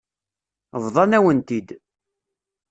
[0.83, 1.69] Bḍan-awen-t-id.